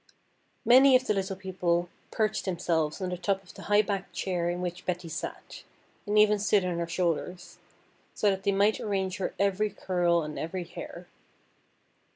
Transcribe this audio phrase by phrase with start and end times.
[0.65, 4.49] Many of the Little People perched themselves on the top of the high backed chair
[4.49, 5.61] in which Betty sat,
[6.07, 7.59] and even stood on her shoulders,
[8.15, 11.05] so that they might arrange her every curl and every hair.